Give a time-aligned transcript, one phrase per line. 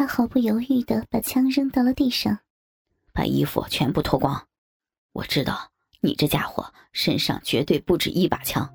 [0.00, 2.38] 他毫不犹豫的把枪扔到了地上，
[3.12, 4.42] 把衣服全部脱光。
[5.12, 5.68] 我知道
[6.00, 8.66] 你这家伙身上绝对不止一把枪。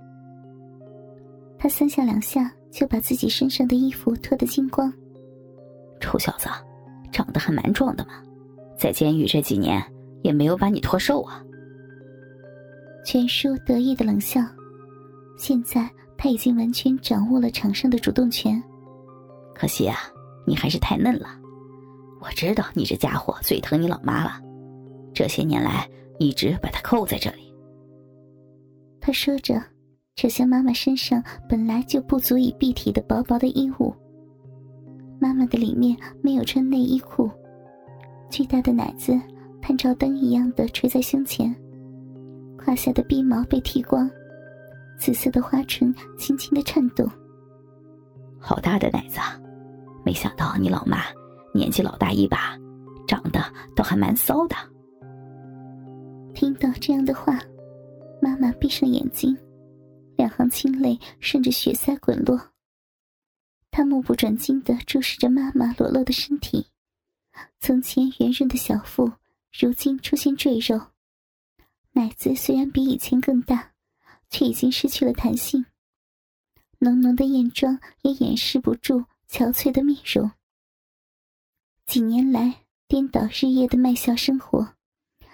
[1.57, 4.93] 他三下两下就把自己身上的衣服脱得精光。
[5.99, 6.47] 臭小子，
[7.11, 8.21] 长得还蛮壮的嘛，
[8.77, 9.83] 在监狱这几年
[10.21, 11.43] 也没有把你脱瘦啊。
[13.03, 14.41] 全叔得意的冷笑，
[15.39, 15.89] 现在
[16.19, 18.61] 他已经完全掌握了场上的主动权。
[19.55, 19.97] 可惜啊，
[20.45, 21.27] 你还是太嫩了。
[22.21, 24.41] 我知道你这家伙最疼你老妈了，
[25.13, 25.87] 这些年来
[26.17, 27.53] 一直把她扣在这里。
[28.99, 29.61] 他说着，
[30.15, 33.93] 扯下妈妈身上本来就不足以蔽体的薄薄的衣物。
[35.19, 37.29] 妈妈的里面没有穿内衣裤，
[38.29, 39.13] 巨大的奶子
[39.61, 41.55] 探照灯一样的垂在胸前，
[42.57, 44.09] 胯下的逼毛被剃光，
[44.97, 47.07] 紫色的花唇轻轻的颤动。
[48.39, 49.39] 好大的奶子啊！
[50.05, 51.03] 没想到你老妈
[51.51, 52.55] 年纪老大一把，
[53.07, 53.43] 长得
[53.75, 54.55] 倒还蛮骚的。
[56.35, 57.39] 听到这样的话，
[58.21, 59.35] 妈妈闭上眼睛，
[60.15, 62.39] 两行清泪顺着血腮滚落。
[63.71, 66.67] 他目不转睛的注视着妈妈裸露的身体，
[67.59, 69.11] 从前圆润的小腹，
[69.59, 70.79] 如今出现赘肉，
[71.93, 73.71] 奶子虽然比以前更大，
[74.29, 75.65] 却已经失去了弹性。
[76.79, 80.29] 浓浓的艳妆也掩饰不住憔悴的面容。
[81.85, 82.53] 几年来
[82.87, 84.67] 颠倒日夜的卖笑生活，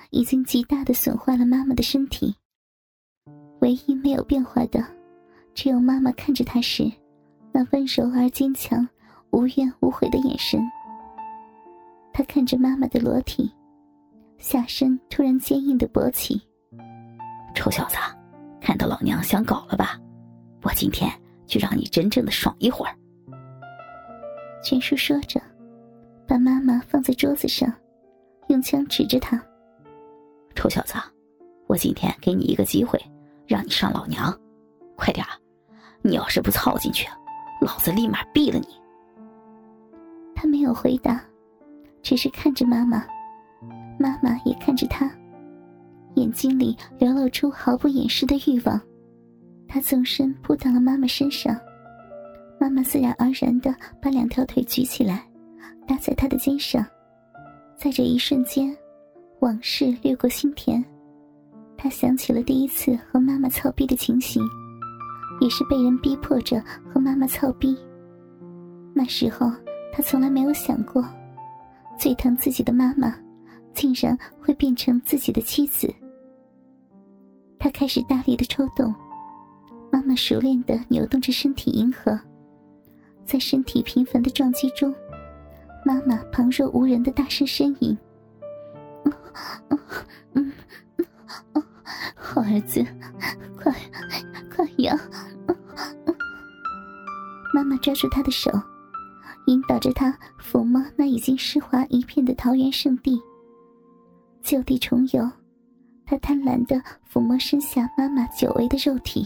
[0.10, 2.36] 已经极大的损坏了妈妈的身体。
[3.62, 4.86] 唯一没有变化的，
[5.54, 6.92] 只有妈妈看着他时。
[7.54, 8.88] 那温柔而坚强、
[9.32, 10.62] 无怨无悔的眼神。
[12.14, 13.52] 他看着妈妈的裸体，
[14.38, 16.42] 下身突然坚硬的勃起。
[17.54, 17.98] 臭小子，
[18.62, 20.00] 看到老娘想搞了吧？
[20.64, 21.12] 我今天
[21.46, 22.96] 就让你真正的爽一会儿。
[24.64, 25.42] 全叔说着，
[26.28, 27.74] 把妈妈放在桌子上，
[28.48, 29.42] 用枪指着他
[30.56, 30.94] ：“臭小子，
[31.68, 33.00] 我今天给你一个机会，
[33.48, 34.34] 让你上老娘，
[34.96, 35.26] 快点
[36.02, 37.08] 你要是不操进去。”
[37.62, 38.68] 老子立马毙了你！
[40.36, 41.24] 他没有回答，
[42.02, 43.06] 只是看着妈妈，
[44.00, 45.08] 妈妈也看着他，
[46.16, 48.82] 眼睛里流露出毫不掩饰的欲望。
[49.68, 51.56] 他纵身扑到了妈妈身上，
[52.62, 55.28] 妈妈自然而然的把两条腿举起来，
[55.88, 56.86] 搭在他的肩上。
[57.76, 58.78] 在这一瞬间，
[59.40, 60.86] 往事掠过心田，
[61.76, 64.48] 他想起了第一次和妈妈操逼的情形。
[65.40, 67.76] 也是被人逼迫着和妈妈操逼。
[68.94, 69.52] 那时候
[69.92, 71.04] 他从来没有想过，
[71.98, 73.16] 最疼自己的妈妈，
[73.74, 75.92] 竟然会变成自己的妻子。
[77.58, 78.94] 他开始大力的抽动，
[79.92, 82.20] 妈妈熟练的扭动着身体迎合，
[83.32, 84.94] 在身体频繁的撞击中，
[85.86, 87.98] 妈妈旁若无人的大声呻吟
[92.14, 92.86] ：“好儿子，
[93.58, 93.74] 快
[94.54, 95.00] 快呀！”
[97.56, 98.52] 妈妈抓住他的手，
[99.48, 103.18] 引导着他抚摸那已经湿滑一片的桃源圣地。
[104.42, 105.32] 就地重游，
[106.06, 106.76] 他贪婪的
[107.10, 109.26] 抚摸身下妈妈久违的肉体。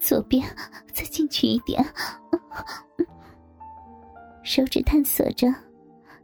[0.00, 0.44] 左边，
[0.92, 1.84] 再进去一点。
[4.42, 5.46] 手指探索着，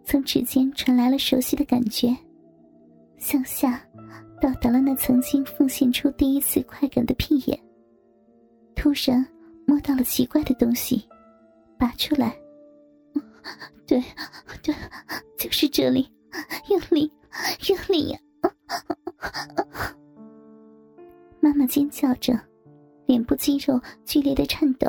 [0.04, 2.16] 从指尖传来了熟悉的感觉。
[3.16, 3.80] 向下，
[4.40, 7.60] 到达了那曾经奉献出第一次快感的屁眼。
[8.74, 9.24] 突然。
[9.68, 11.06] 摸到了奇怪的东西，
[11.78, 12.34] 拔出来。
[13.86, 14.02] 对，
[14.62, 14.74] 对，
[15.36, 16.10] 就是这里，
[16.70, 17.12] 用力，
[17.68, 18.18] 用力呀！
[21.38, 22.32] 妈妈尖叫着，
[23.08, 24.86] 脸部肌肉剧烈的颤抖，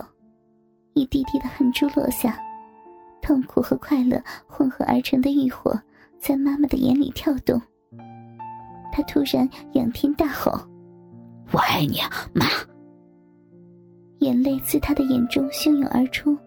[0.93, 2.37] 一滴滴的汗珠落下，
[3.21, 5.73] 痛苦和快乐混合而成的欲火
[6.19, 7.59] 在妈妈的眼里跳动。
[8.91, 10.51] 她突然仰天大吼
[11.53, 11.99] ：“我爱你，
[12.33, 12.45] 妈！”
[14.19, 16.37] 眼泪自他的眼中汹涌而出，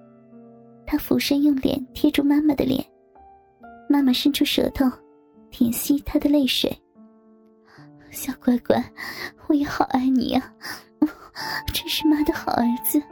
[0.84, 2.84] 他俯身用脸贴住妈妈的脸，
[3.88, 4.84] 妈妈伸出舌头，
[5.50, 6.70] 舔吸他的泪水。
[8.10, 8.76] 小乖乖，
[9.46, 10.52] 我也好爱你呀，
[11.72, 13.02] 真是妈的好儿子，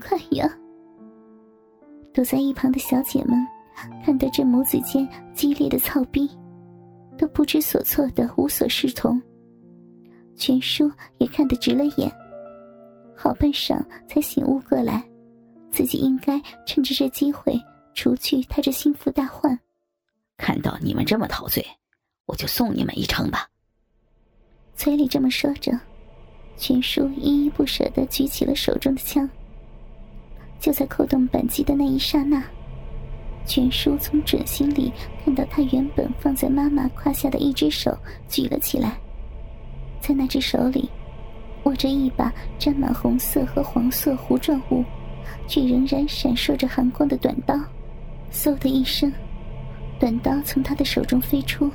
[0.00, 0.48] 快快呀！
[2.12, 3.38] 躲在一旁的小姐们
[4.04, 6.28] 看到这母子间激烈的操逼，
[7.16, 9.20] 都不知所措的无所适从。
[10.36, 12.10] 全叔也看得直了眼。
[13.14, 15.06] 好半晌才醒悟过来，
[15.70, 17.54] 自己应该趁着这机会
[17.94, 19.58] 除去他这心腹大患。
[20.38, 21.64] 看到你们这么陶醉，
[22.24, 23.46] 我就送你们一程吧。
[24.74, 25.78] 嘴里这么说着，
[26.60, 29.26] 全叔依依不舍地举起了手中的枪。
[30.60, 32.44] 就在扣动扳机的那一刹那，
[33.46, 34.92] 全叔从准心里
[35.24, 37.96] 看到他原本放在妈妈胯下的一只手
[38.28, 38.98] 举了起来，
[40.02, 40.86] 在那只手里
[41.64, 44.84] 握着一把沾满红色和黄色糊状物，
[45.48, 47.58] 却仍然闪烁着寒光的短刀。
[48.30, 49.10] 嗖的一声，
[49.98, 51.70] 短刀从他的手中飞出，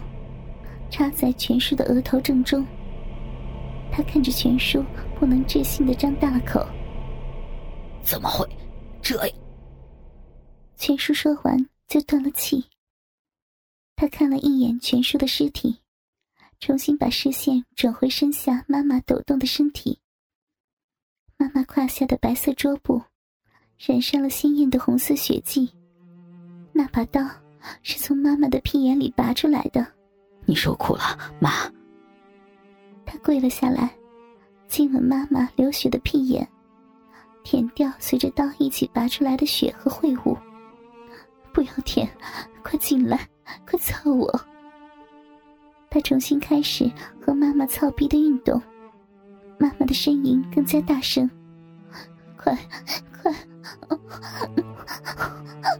[0.91, 2.63] 插在全叔的额头正中。
[3.95, 4.83] 他看着全叔，
[5.17, 6.59] 不能置信的张大了口
[8.03, 8.45] ：“怎么会
[9.01, 9.37] 这样？”
[10.75, 12.61] 全叔说完就断了气。
[13.95, 15.79] 他看了一眼全叔的尸体，
[16.59, 19.97] 重新把视线转回身下妈妈抖动的身体。
[21.37, 23.01] 妈妈胯下的白色桌布，
[23.77, 25.73] 染上了鲜艳的红色血迹。
[26.73, 27.21] 那把刀
[27.81, 29.87] 是从妈妈的屁眼里拔出来的。
[30.45, 31.71] 你受苦了，妈。
[33.05, 33.89] 他跪了下来，
[34.67, 36.47] 亲吻妈妈流血的屁眼，
[37.43, 40.37] 舔掉随着刀一起拔出来的血和秽物。
[41.53, 42.09] 不要舔，
[42.63, 43.29] 快进来，
[43.65, 44.41] 快操我！
[45.89, 46.91] 他重新开始
[47.21, 48.61] 和妈妈操逼的运动，
[49.57, 51.29] 妈妈的呻吟更加大声。
[52.35, 52.57] 快，
[53.21, 53.33] 快，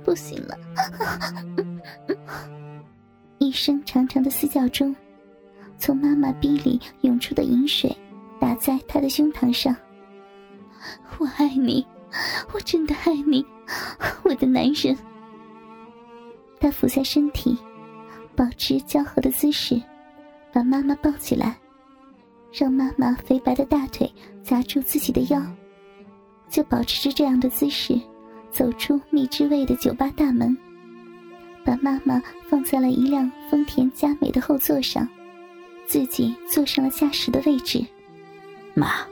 [0.05, 0.57] 不行了！
[3.39, 4.95] 一声长长的嘶叫中，
[5.85, 7.95] 从妈妈逼里涌出的饮水
[8.39, 9.75] 打在他的胸膛上。
[11.19, 11.85] 我爱你，
[12.51, 13.45] 我真的爱你，
[14.23, 14.97] 我的男人。
[16.59, 17.55] 他俯下身体，
[18.35, 19.79] 保持交合的姿势，
[20.51, 21.55] 把妈妈抱起来，
[22.51, 24.11] 让妈妈肥白的大腿
[24.41, 25.39] 夹住自己的腰，
[26.49, 27.95] 就保持着这样的姿势，
[28.49, 30.57] 走出蜜汁味的酒吧大门，
[31.63, 35.07] 把妈妈放在了一辆丰田佳美的后座上，
[35.87, 37.83] 自己坐上了驾驶的位置。
[38.73, 39.05] 妈，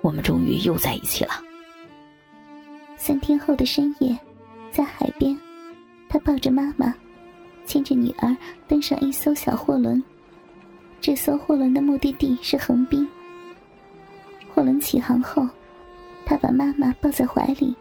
[0.00, 1.32] 我们终于又在一起了。
[2.96, 4.16] 三天后的深夜，
[4.70, 5.36] 在海边。
[6.08, 6.94] 他抱着妈妈，
[7.66, 8.36] 牵着女儿
[8.68, 10.02] 登上一艘小货轮。
[11.00, 13.08] 这艘货轮的目的地是横滨。
[14.54, 15.48] 货轮起航后，
[16.24, 17.74] 他把妈妈抱在怀里，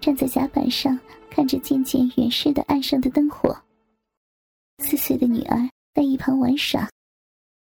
[0.00, 0.98] 站在甲板上
[1.28, 3.54] 看着渐渐远逝的岸上的灯火。
[4.78, 6.88] 四岁的女儿在一旁玩耍。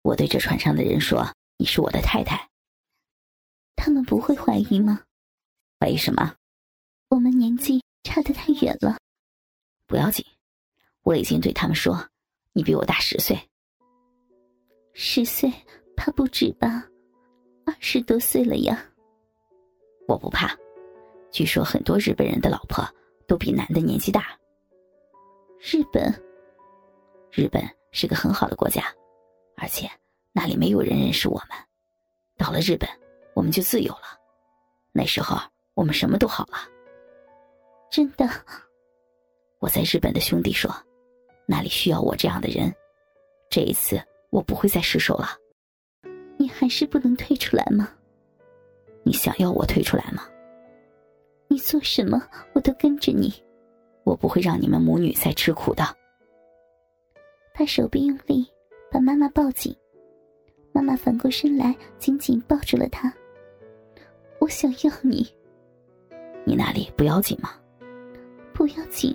[0.04, 2.46] 我对这船上的人说：“你是我的太太。”
[3.74, 5.00] 他们不会怀疑吗？
[5.80, 6.34] 怀疑什么？
[7.08, 8.98] 我们年纪差得太远了。
[9.86, 10.22] 不要紧，
[11.04, 12.06] 我已经对他们说，
[12.52, 13.34] 你比我大十岁。
[14.92, 15.50] 十岁
[15.96, 16.86] 怕不止吧？
[17.64, 18.86] 二十多岁了呀。
[20.06, 20.54] 我不怕，
[21.32, 22.86] 据说很多日本人的老婆
[23.26, 24.38] 都比男的年纪大。
[25.58, 26.12] 日本，
[27.32, 28.84] 日本是个很好的国家，
[29.56, 29.90] 而且
[30.32, 31.48] 那里没有人认识我们。
[32.36, 32.88] 到了日本，
[33.34, 34.18] 我们就自由了。
[34.92, 35.36] 那时候
[35.74, 36.58] 我们什么都好了。
[37.90, 38.28] 真的。
[39.60, 40.70] 我在日本的兄弟说，
[41.46, 42.74] 那里需要我这样的人。
[43.48, 45.28] 这一次我不会再失手了。
[46.36, 47.88] 你还是不能退出来吗？
[49.04, 50.28] 你想要我退出来吗？
[51.46, 52.20] 你做什么
[52.52, 53.32] 我都跟着你。
[54.02, 55.84] 我不会让你们母女再吃苦的。
[57.54, 58.46] 他手臂用力
[58.94, 59.76] 把妈妈抱紧，
[60.70, 63.12] 妈妈反过身来紧紧抱住了他。
[64.38, 65.26] 我想要你。
[66.44, 67.50] 你那里不要紧吗？
[68.52, 69.12] 不要紧。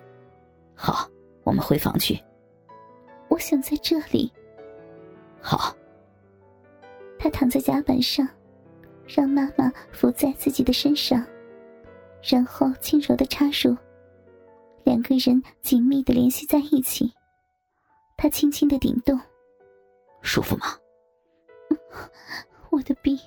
[0.76, 1.10] 好，
[1.46, 2.22] 我们回房去。
[3.30, 4.30] 我想在这里。
[5.40, 5.74] 好。
[7.18, 8.28] 他躺在甲板上，
[9.08, 11.26] 让妈妈伏在自己的身上，
[12.22, 13.78] 然后轻柔的插入，
[14.84, 17.10] 两个人紧密的联系在一起。
[18.18, 19.18] 他轻轻的顶动，
[20.22, 20.68] 舒服吗？
[22.70, 23.20] 我的臂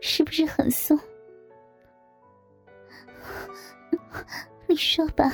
[0.00, 0.98] 是不是很松？
[4.66, 5.30] 你说吧，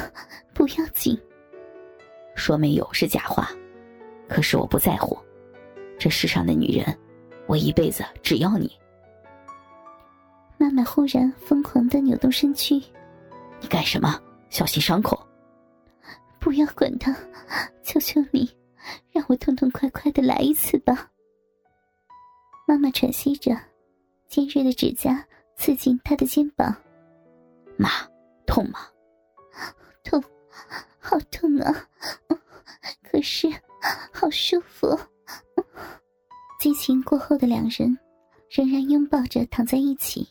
[0.55, 1.19] 不要紧。
[2.35, 3.51] 说没有是假话，
[4.29, 5.17] 可是我不在乎。
[5.99, 6.99] 这世上的女人，
[7.47, 8.71] 我一辈子只要你。
[10.59, 12.75] 妈妈忽然疯狂的扭动身躯，
[13.61, 14.21] 你干什么？
[14.51, 15.19] 小心伤口。
[16.39, 17.15] 不要管他，
[17.83, 18.49] 求求你，
[19.13, 21.11] 让我痛痛快快的来一次吧。
[22.67, 23.57] 妈妈喘息着，
[24.29, 25.27] 尖锐的指甲
[25.57, 26.75] 刺进他的肩膀。
[27.77, 27.89] 妈，
[28.47, 28.81] 痛吗？
[30.03, 30.23] 痛，
[30.99, 31.89] 好痛啊！
[33.03, 33.49] 可是，
[34.13, 34.99] 好舒服。
[36.59, 37.97] 激情过后的两人，
[38.51, 40.29] 仍然拥抱着躺在一起。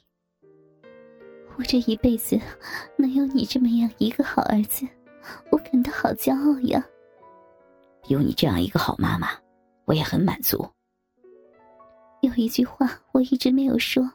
[1.58, 2.38] 我这一辈子
[2.98, 4.86] 能有你这么样一个好儿子，
[5.52, 6.86] 我感到好骄傲呀。
[8.08, 9.30] 有你这样一个好妈妈，
[9.86, 10.68] 我也很满足。
[12.22, 14.10] 有一句话我一直没有说，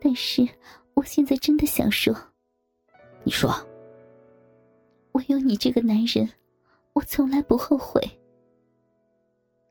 [0.00, 0.46] 但是
[0.94, 2.14] 我现在真的想说。
[3.24, 3.54] 你说。
[5.12, 6.28] 我有你这个男人，
[6.92, 8.00] 我从来不后悔。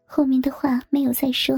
[0.05, 1.55] 后面的话没有再说，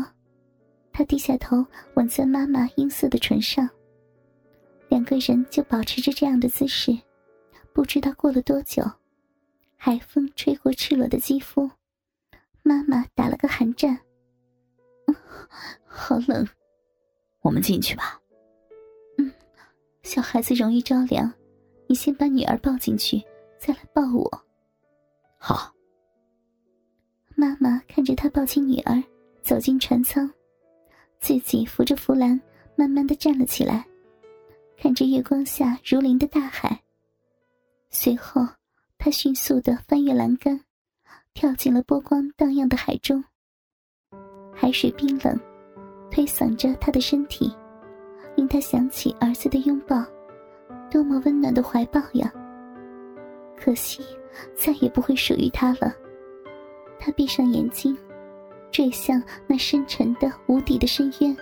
[0.93, 3.67] 他低下头吻在妈妈阴涩的唇上。
[4.87, 6.95] 两个人就保持着这样的姿势，
[7.73, 8.83] 不知道过了多久，
[9.83, 11.67] 海风吹过赤裸的肌肤，
[12.61, 13.99] 妈妈打了个寒战。
[15.83, 16.47] 好冷，
[17.41, 18.21] 我们进去吧。
[19.17, 19.33] 嗯，
[20.03, 21.33] 小孩子容易着凉，
[21.87, 23.19] 你先把女儿抱进去，
[23.57, 24.45] 再来抱我。
[25.39, 25.73] 好。
[27.33, 29.03] 妈妈看着他抱起女儿，
[29.41, 30.31] 走进船舱，
[31.19, 32.39] 自己扶着扶栏，
[32.75, 33.83] 慢慢的站了起来。
[34.77, 36.79] 看着月光下如临的大海，
[37.89, 38.47] 随后
[39.03, 40.61] 他迅速的翻越栏杆，
[41.33, 43.23] 跳进了波光荡漾的海中。
[44.53, 45.39] 海水冰冷，
[46.11, 47.51] 推搡着他的身体，
[48.35, 50.05] 令他想起儿子的拥抱，
[50.91, 52.31] 多么温暖的怀抱呀！
[53.57, 54.05] 可惜，
[54.55, 55.91] 再也不会属于他了。
[56.99, 57.97] 他闭上眼睛，
[58.69, 61.35] 坠向那深沉的无底的深渊。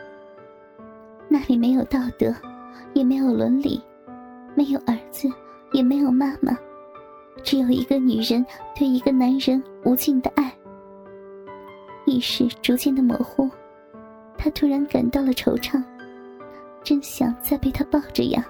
[1.28, 2.34] 那里没有道德。
[2.94, 3.80] 也没有伦理，
[4.56, 5.30] 没有儿子，
[5.74, 6.58] 也没有妈妈，
[7.43, 10.53] 只有一个女人对一个男人无尽的爱。
[12.05, 13.50] 意识逐渐的模糊，
[14.38, 15.84] 他突然感到了惆怅，
[16.84, 18.46] 真想再被他抱着呀。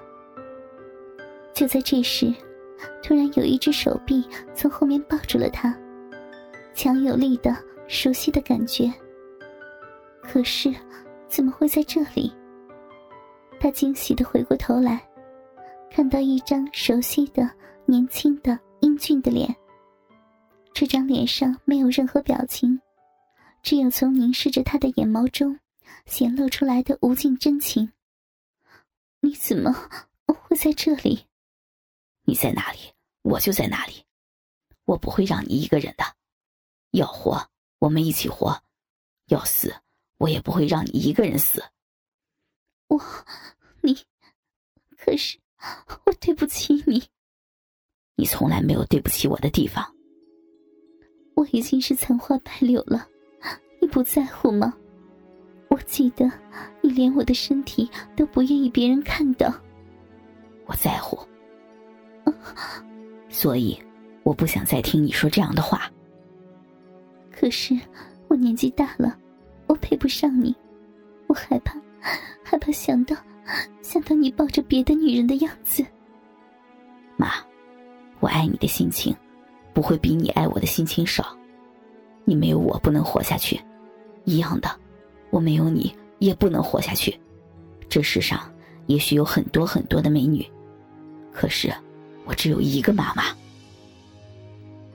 [1.53, 2.33] 就在这时，
[3.03, 5.75] 突然有一只手臂从后面抱住了他，
[6.73, 7.53] 强有力的、
[7.87, 8.91] 熟悉的感觉。
[10.21, 10.73] 可是，
[11.27, 12.31] 怎么会在这里？
[13.59, 15.01] 他惊喜的回过头来，
[15.91, 17.49] 看到一张熟悉的、
[17.85, 18.57] 年轻的、
[18.99, 19.55] 英俊的脸。
[20.73, 22.81] 这张脸上没有任何表情，
[23.63, 25.57] 只有从凝视着他的眼眸中
[26.05, 27.93] 显露出来的无尽真情。
[29.21, 29.71] 你怎么
[30.25, 31.25] 会在这里？
[32.23, 32.79] 你在哪里，
[33.21, 34.03] 我就在哪里。
[34.83, 36.03] 我不会让你一个人的。
[36.91, 38.61] 要活，我们一起活；
[39.27, 39.81] 要死，
[40.17, 41.63] 我也不会让你一个人死。
[42.87, 42.99] 我，
[43.81, 43.97] 你，
[44.97, 45.39] 可是
[46.05, 47.09] 我对不起你。
[48.19, 49.81] 你从来没有对不起我的地方。
[51.35, 53.07] 我已经是残花败柳了，
[53.79, 54.73] 你不在乎吗？
[55.69, 56.29] 我记得
[56.81, 59.49] 你连我的身体都不愿意别人看到。
[60.65, 61.17] 我在乎，
[63.29, 63.79] 所以
[64.23, 65.89] 我不想再听你说这样的话。
[67.31, 67.73] 可是
[68.27, 69.17] 我年纪大了，
[69.67, 70.53] 我配不上你，
[71.27, 71.79] 我害怕。
[72.43, 73.15] 害怕想到，
[73.81, 75.85] 想到你抱着别的女人的样子。
[77.15, 77.31] 妈，
[78.19, 79.15] 我爱你的心情，
[79.73, 81.35] 不会比你爱我的心情少。
[82.25, 83.59] 你没有我不能活下去，
[84.25, 84.69] 一样的，
[85.29, 87.17] 我没有你也不能活下去。
[87.87, 88.39] 这世上
[88.87, 90.45] 也许有很多很多的美女，
[91.31, 91.73] 可是
[92.25, 93.23] 我只有一个妈妈。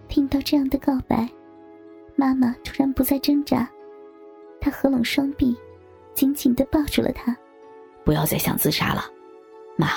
[0.08, 1.28] 听到这样的告白，
[2.14, 3.68] 妈妈突然不再挣扎，
[4.60, 5.56] 她合拢双臂。
[6.14, 7.36] 紧紧的抱住了他，
[8.04, 9.04] 不要再想自杀了，
[9.76, 9.88] 妈，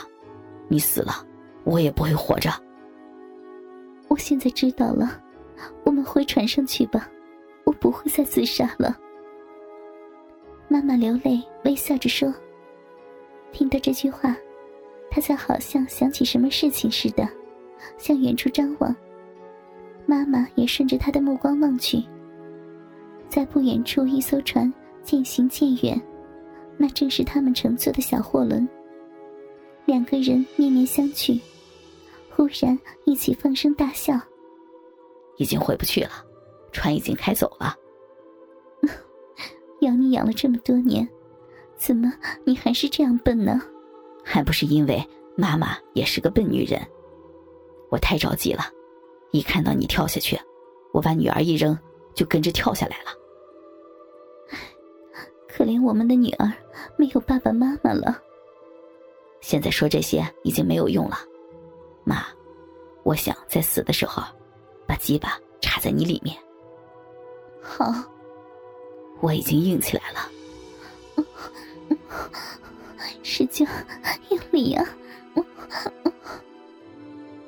[0.67, 1.23] 你死了，
[1.63, 2.51] 我也不会活着。
[4.07, 5.21] 我现在知道了，
[5.83, 7.09] 我们回船上去吧，
[7.63, 8.97] 我不会再自杀了。
[10.67, 12.33] 妈妈流泪，微笑着说。
[13.51, 14.35] 听到这句话，
[15.09, 17.27] 他才好像想起什么事情似的，
[17.97, 18.95] 向远处张望。
[20.05, 22.03] 妈妈也顺着他的目光望去，
[23.29, 24.71] 在不远处一艘船。
[25.03, 25.97] 渐行渐远，
[26.75, 28.67] 那正是他们乘坐的小货轮。
[29.85, 31.39] 两个人面面相觑，
[32.37, 34.13] 忽然一起放声大笑。
[35.37, 36.23] 已经回不去了，
[36.71, 37.75] 船已经开走了。
[39.81, 41.07] 养你养了这么多年，
[41.75, 42.13] 怎么
[42.45, 43.59] 你还是这样笨呢？
[44.23, 45.03] 还不是因为
[45.35, 46.79] 妈妈也是个笨女人。
[47.89, 48.65] 我太着急了，
[49.31, 50.39] 一看到你跳下去，
[50.93, 51.75] 我把女儿一扔，
[52.13, 53.11] 就跟着跳下来了。
[55.49, 56.53] 可怜我们的女儿
[56.97, 58.21] 没有爸爸妈妈了。
[59.41, 61.17] 现在说这些已经没有用了，
[62.07, 62.25] 妈，
[63.03, 64.23] 我想在死的时候，
[64.87, 66.37] 把鸡巴插在你里面。
[67.61, 67.93] 好，
[69.19, 70.31] 我已经硬起来了。
[73.23, 73.67] 使劲
[74.29, 74.87] 用力啊！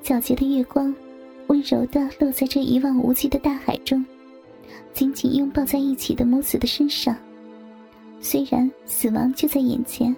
[0.04, 0.94] 皎洁的月光，
[1.48, 4.06] 温柔的落在这一望无际的大海中，
[4.92, 7.16] 紧紧拥抱在一起的母子的身上。
[8.20, 10.14] 虽然死亡就在眼前，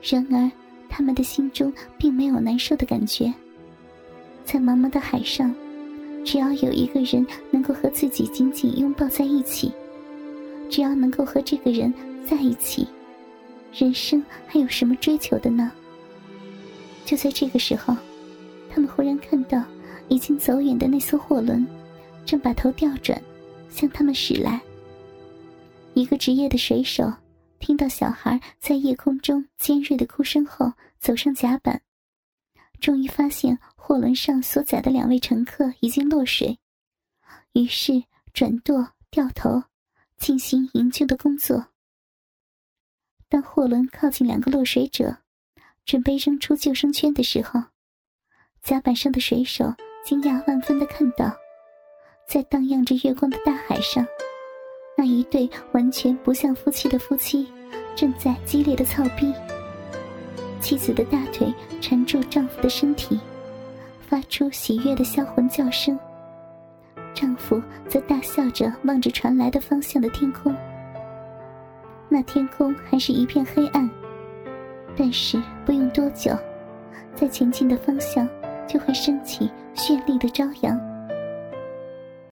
[0.00, 0.50] 然而
[0.90, 3.32] 他们的心中并没有难受的感觉。
[4.44, 5.54] 在茫茫的海上，
[6.24, 9.72] 只要有一个人能够和自己紧紧拥抱在一起，
[10.68, 11.94] 只要能够和这个人
[12.26, 12.86] 在一起，
[13.72, 15.70] 人生还有什么追求的呢？
[17.06, 17.96] 就在这个时候，
[18.68, 19.62] 他们忽然看到
[20.08, 20.36] 已经。
[20.36, 21.66] 走远的那艘货轮，
[22.24, 23.20] 正把头调转，
[23.68, 24.60] 向他们驶来。
[25.92, 27.12] 一个职业的水手
[27.60, 31.82] 听到小孩在夜空中尖锐的哭声后，走上甲板，
[32.80, 36.58] 终于发现货轮上所载的两位乘客已经落水，
[37.52, 38.02] 于是
[38.32, 39.62] 转舵掉头，
[40.16, 41.66] 进行营救的工作。
[43.28, 45.18] 当货轮靠近两个落水者，
[45.84, 47.62] 准备扔出救生圈的时候，
[48.62, 51.30] 甲板上的水手惊讶万分的看到，
[52.26, 54.06] 在荡漾着月光的大海上，
[55.00, 57.50] 那一对完全不像夫妻的夫妻
[57.96, 59.32] 正在激烈的操逼。
[60.60, 63.18] 妻子的大腿缠住丈夫的身体，
[64.02, 65.98] 发出喜悦的销魂叫声。
[67.14, 70.54] 丈夫则大笑着望着传来的方向的天空。
[72.10, 73.88] 那天空还是一片黑暗，
[74.94, 76.36] 但是不用多久，
[77.14, 78.28] 在前进的方向
[78.68, 80.89] 就会升起绚丽的朝阳。